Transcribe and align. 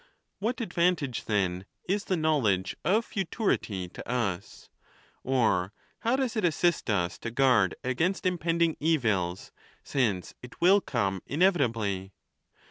What 0.39 0.61
advantage, 0.61 1.25
then, 1.25 1.67
is 1.87 2.05
the 2.05 2.17
knowledge 2.17 2.75
of 2.83 3.05
futurity 3.05 3.87
to 3.89 4.09
us, 4.11 4.67
or 5.23 5.73
how 5.99 6.15
does 6.15 6.35
it 6.35 6.43
assist 6.43 6.89
us 6.89 7.19
to 7.19 7.29
guard 7.29 7.75
against 7.83 8.25
impending 8.25 8.77
evils, 8.79 9.51
since 9.83 10.33
it 10.41 10.59
will 10.59 10.81
come 10.81 11.21
inevitably? 11.27 12.13